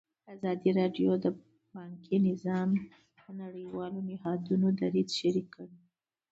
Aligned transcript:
ازادي 0.33 0.69
راډیو 0.79 1.11
د 1.23 1.25
بانکي 1.73 2.17
نظام 2.27 2.69
د 3.23 3.25
نړیوالو 3.41 3.99
نهادونو 4.09 4.67
دریځ 4.79 5.09
شریک 5.19 5.47
کړی. 5.55 5.77